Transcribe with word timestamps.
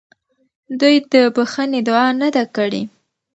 دوی 0.79 0.95
د 1.11 1.13
بخښنې 1.35 1.79
دعا 1.87 2.07
نه 2.21 2.29
ده 2.35 2.43
کړې. 2.55 2.81